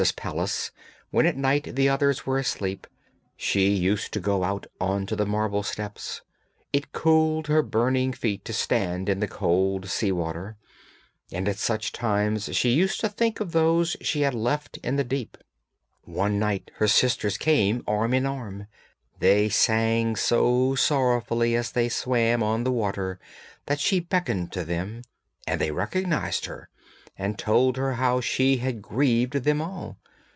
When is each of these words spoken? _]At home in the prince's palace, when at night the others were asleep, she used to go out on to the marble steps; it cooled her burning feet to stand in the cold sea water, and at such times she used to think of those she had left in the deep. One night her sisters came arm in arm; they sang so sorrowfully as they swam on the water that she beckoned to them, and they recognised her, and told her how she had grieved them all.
_]At 0.03 0.07
home 0.09 0.15
in 0.15 0.17
the 0.17 0.17
prince's 0.17 0.33
palace, 0.33 0.71
when 1.11 1.25
at 1.27 1.37
night 1.37 1.75
the 1.75 1.87
others 1.87 2.25
were 2.25 2.39
asleep, 2.39 2.87
she 3.37 3.69
used 3.69 4.11
to 4.13 4.19
go 4.19 4.43
out 4.43 4.65
on 4.79 5.05
to 5.05 5.15
the 5.15 5.27
marble 5.27 5.61
steps; 5.61 6.23
it 6.73 6.91
cooled 6.91 7.45
her 7.45 7.61
burning 7.61 8.11
feet 8.11 8.43
to 8.45 8.51
stand 8.51 9.07
in 9.07 9.19
the 9.19 9.27
cold 9.27 9.87
sea 9.91 10.11
water, 10.11 10.57
and 11.31 11.47
at 11.47 11.59
such 11.59 11.91
times 11.91 12.45
she 12.57 12.71
used 12.71 12.99
to 13.01 13.09
think 13.09 13.39
of 13.39 13.51
those 13.51 13.95
she 14.01 14.21
had 14.21 14.33
left 14.33 14.77
in 14.77 14.95
the 14.95 15.03
deep. 15.03 15.37
One 16.05 16.39
night 16.39 16.71
her 16.77 16.87
sisters 16.87 17.37
came 17.37 17.83
arm 17.85 18.15
in 18.15 18.25
arm; 18.25 18.65
they 19.19 19.49
sang 19.49 20.15
so 20.15 20.73
sorrowfully 20.73 21.55
as 21.55 21.73
they 21.73 21.89
swam 21.89 22.41
on 22.41 22.63
the 22.63 22.71
water 22.71 23.19
that 23.67 23.79
she 23.79 23.99
beckoned 23.99 24.51
to 24.53 24.63
them, 24.65 25.03
and 25.45 25.61
they 25.61 25.69
recognised 25.69 26.45
her, 26.47 26.69
and 27.17 27.37
told 27.37 27.77
her 27.77 27.95
how 27.95 28.19
she 28.21 28.57
had 28.57 28.81
grieved 28.81 29.33
them 29.43 29.61
all. 29.61 29.97